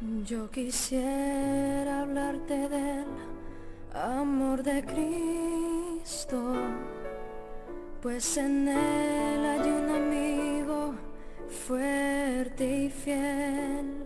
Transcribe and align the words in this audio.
Yo 0.00 0.48
quisiera 0.48 2.02
hablarte 2.02 2.68
del 2.68 3.06
amor 3.92 4.62
de 4.62 4.84
Cristo, 4.84 6.54
pues 8.00 8.36
en 8.36 8.68
él 8.68 9.44
hay 9.44 9.68
un 9.68 9.90
amigo 9.90 10.94
fuerte 11.66 12.84
y 12.84 12.90
fiel. 12.90 14.04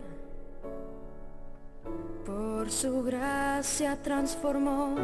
Por 2.25 2.71
su 2.71 3.03
gracia 3.03 4.01
transformó 4.01 4.95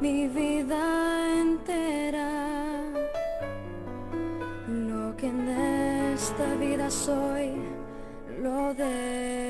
mi 0.00 0.28
vida 0.28 1.36
entera. 1.36 2.80
Lo 4.68 5.16
que 5.16 5.26
en 5.26 5.48
esta 5.48 6.54
vida 6.54 6.88
soy, 6.88 7.54
lo 8.40 8.72
debo 8.72 9.47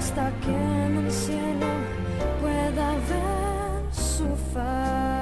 hasta 0.00 0.32
que 0.40 0.50
en 0.50 0.96
el 0.96 1.12
cielo 1.12 1.66
pueda 2.40 2.92
ver 3.10 3.92
su 3.92 4.28
faz. 4.54 5.19